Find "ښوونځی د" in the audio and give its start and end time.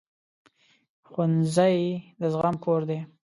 1.09-2.21